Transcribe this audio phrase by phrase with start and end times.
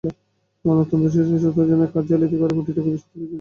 [0.65, 3.29] মামলার তদন্তসংশ্লিষ্ট সূত্র জানায়, কার্ড জালিয়াতি করে কোটি টাকার বেশি তুলেছেন পিওটর।